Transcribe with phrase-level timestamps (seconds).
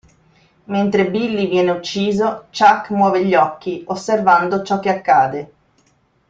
[0.63, 5.53] Mentre Billy viene ucciso "Chuck" muove gli occhi, osservando ciò che accade.